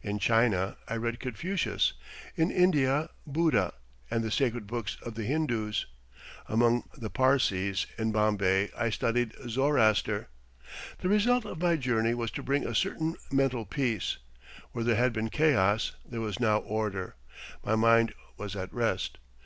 [0.00, 1.94] In China I read Confucius;
[2.36, 3.74] in India, Buddha
[4.12, 5.86] and the sacred books of the Hindoos;
[6.46, 10.28] among the Parsees, in Bombay, I studied Zoroaster.
[11.00, 14.18] The result of my journey was to bring a certain mental peace.
[14.70, 17.16] Where there had been chaos there was now order.
[17.64, 19.18] My mind was at rest.